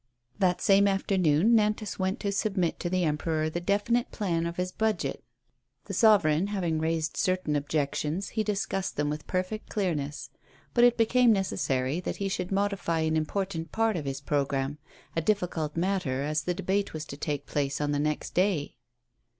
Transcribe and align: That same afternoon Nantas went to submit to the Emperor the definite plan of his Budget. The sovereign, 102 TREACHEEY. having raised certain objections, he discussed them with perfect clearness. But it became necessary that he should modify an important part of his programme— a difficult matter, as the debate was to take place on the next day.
That 0.39 0.61
same 0.61 0.87
afternoon 0.87 1.53
Nantas 1.55 1.99
went 1.99 2.19
to 2.21 2.31
submit 2.31 2.79
to 2.79 2.89
the 2.89 3.03
Emperor 3.03 3.51
the 3.51 3.61
definite 3.61 4.09
plan 4.09 4.47
of 4.47 4.57
his 4.57 4.71
Budget. 4.71 5.23
The 5.85 5.93
sovereign, 5.93 6.45
102 6.45 6.49
TREACHEEY. 6.49 6.55
having 6.55 6.79
raised 6.79 7.17
certain 7.17 7.55
objections, 7.55 8.29
he 8.29 8.43
discussed 8.43 8.97
them 8.97 9.11
with 9.11 9.27
perfect 9.27 9.69
clearness. 9.69 10.31
But 10.73 10.85
it 10.85 10.97
became 10.97 11.31
necessary 11.31 11.99
that 11.99 12.15
he 12.15 12.29
should 12.29 12.51
modify 12.51 13.01
an 13.01 13.15
important 13.15 13.71
part 13.71 13.95
of 13.95 14.05
his 14.05 14.21
programme— 14.21 14.79
a 15.15 15.21
difficult 15.21 15.77
matter, 15.77 16.23
as 16.23 16.45
the 16.45 16.55
debate 16.55 16.93
was 16.93 17.05
to 17.05 17.15
take 17.17 17.45
place 17.45 17.79
on 17.79 17.91
the 17.91 17.99
next 17.99 18.33
day. 18.33 18.77